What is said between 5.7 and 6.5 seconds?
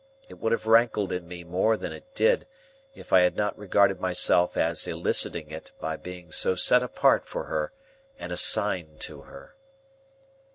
by being